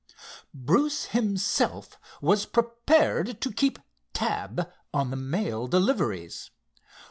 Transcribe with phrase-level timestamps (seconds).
[0.55, 3.77] Bruce himself was prepared to keep
[4.13, 6.49] "tab" on the mail deliveries.